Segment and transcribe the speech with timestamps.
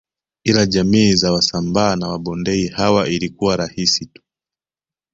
[0.43, 4.21] Ila jamii za wasambaa na wabondei hawa ilikuwa rahisi tu